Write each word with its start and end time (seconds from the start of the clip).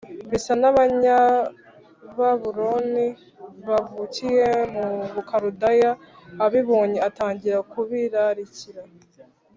Bisa 0.31 0.53
n 0.61 0.63
abanyababuloni 0.71 3.07
bavukiye 3.67 4.47
mu 4.73 4.85
bukaludaya 5.13 5.91
abibonye 6.45 6.99
atangira 7.09 7.59
kubirarikira 7.71 8.81